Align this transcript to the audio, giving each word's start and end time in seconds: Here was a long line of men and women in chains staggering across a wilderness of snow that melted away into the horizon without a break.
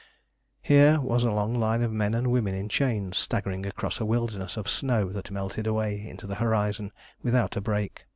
Here 0.63 0.99
was 0.99 1.23
a 1.23 1.29
long 1.29 1.53
line 1.53 1.83
of 1.83 1.91
men 1.91 2.15
and 2.15 2.31
women 2.31 2.55
in 2.55 2.69
chains 2.69 3.19
staggering 3.19 3.67
across 3.67 3.99
a 3.99 4.03
wilderness 4.05 4.57
of 4.57 4.67
snow 4.67 5.09
that 5.09 5.29
melted 5.29 5.67
away 5.67 6.07
into 6.09 6.25
the 6.25 6.33
horizon 6.41 6.91
without 7.21 7.55
a 7.55 7.61
break. 7.61 8.07